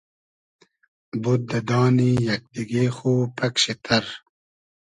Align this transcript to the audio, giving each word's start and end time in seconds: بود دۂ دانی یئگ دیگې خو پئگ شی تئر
بود 1.21 1.41
دۂ 1.49 1.59
دانی 1.67 2.11
یئگ 2.25 2.41
دیگې 2.53 2.85
خو 2.95 3.11
پئگ 3.37 3.55
شی 3.61 3.73
تئر 3.83 4.05